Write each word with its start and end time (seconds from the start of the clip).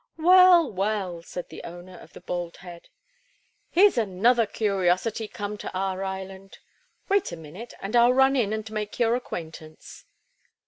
"Well, 0.17 0.71
well," 0.71 1.21
said 1.21 1.49
the 1.49 1.61
owner 1.63 1.95
of 1.95 2.13
the 2.13 2.21
bald 2.21 2.57
head. 2.57 2.89
"Here's 3.69 3.99
another 3.99 4.47
curiosity 4.47 5.27
come 5.27 5.59
to 5.59 5.71
our 5.77 6.03
island! 6.03 6.57
Wait 7.07 7.31
a 7.31 7.37
minute, 7.37 7.75
and 7.79 7.95
I'll 7.95 8.11
run 8.11 8.35
in 8.35 8.51
and 8.51 8.67
make 8.71 8.97
your 8.97 9.13
acquaintance." 9.15 10.05